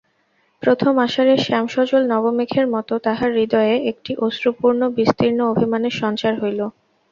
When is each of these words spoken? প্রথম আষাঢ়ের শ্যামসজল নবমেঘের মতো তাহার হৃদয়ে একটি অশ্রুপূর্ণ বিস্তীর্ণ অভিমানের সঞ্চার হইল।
প্রথম 0.63 0.93
আষাঢ়ের 0.97 1.39
শ্যামসজল 1.39 2.03
নবমেঘের 2.11 2.65
মতো 2.67 2.93
তাহার 3.05 3.29
হৃদয়ে 3.37 3.75
একটি 3.91 4.11
অশ্রুপূর্ণ 4.25 4.81
বিস্তীর্ণ 4.97 5.39
অভিমানের 5.53 5.93
সঞ্চার 6.01 6.33
হইল। 6.41 6.59